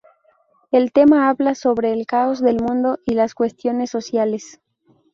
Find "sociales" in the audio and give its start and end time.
3.91-4.59